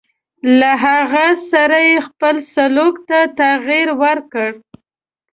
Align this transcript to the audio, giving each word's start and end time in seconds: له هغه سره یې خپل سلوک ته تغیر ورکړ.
له 0.59 0.71
هغه 0.85 1.27
سره 1.51 1.77
یې 1.89 1.97
خپل 2.07 2.35
سلوک 2.53 2.95
ته 3.09 3.19
تغیر 3.39 3.87
ورکړ. 4.03 4.49